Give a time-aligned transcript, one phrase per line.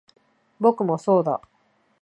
[0.59, 1.41] 僕もそうだ